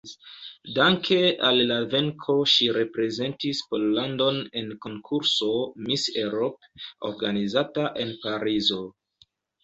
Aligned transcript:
Danke 0.75 1.17
al 1.47 1.59
la 1.71 1.75
venko 1.89 2.37
ŝi 2.53 2.69
reprezentis 2.77 3.59
Pollandon 3.73 4.39
en 4.61 4.71
konkurso 4.85 5.49
Miss 5.89 6.07
Europe 6.23 6.71
organizata 7.11 7.85
en 8.05 8.15
Parizo. 8.25 8.81